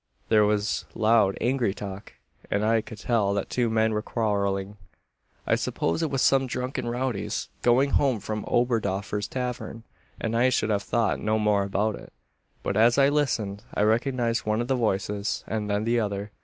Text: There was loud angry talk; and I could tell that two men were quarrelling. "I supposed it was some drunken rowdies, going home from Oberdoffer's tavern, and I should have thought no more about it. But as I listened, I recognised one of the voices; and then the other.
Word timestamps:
There 0.29 0.45
was 0.45 0.85
loud 0.95 1.37
angry 1.39 1.75
talk; 1.75 2.13
and 2.49 2.65
I 2.65 2.81
could 2.81 2.97
tell 2.97 3.35
that 3.35 3.51
two 3.51 3.69
men 3.69 3.93
were 3.93 4.01
quarrelling. 4.01 4.77
"I 5.45 5.53
supposed 5.53 6.01
it 6.01 6.09
was 6.09 6.23
some 6.23 6.47
drunken 6.47 6.87
rowdies, 6.87 7.49
going 7.61 7.91
home 7.91 8.19
from 8.19 8.43
Oberdoffer's 8.47 9.27
tavern, 9.27 9.83
and 10.19 10.35
I 10.35 10.49
should 10.49 10.71
have 10.71 10.81
thought 10.81 11.19
no 11.19 11.37
more 11.37 11.61
about 11.61 11.93
it. 11.93 12.11
But 12.63 12.77
as 12.77 12.97
I 12.97 13.09
listened, 13.09 13.63
I 13.75 13.83
recognised 13.83 14.43
one 14.43 14.59
of 14.59 14.67
the 14.67 14.75
voices; 14.75 15.43
and 15.45 15.69
then 15.69 15.83
the 15.83 15.99
other. 15.99 16.31